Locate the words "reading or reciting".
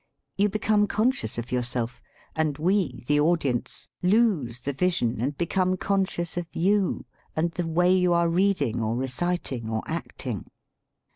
8.27-9.69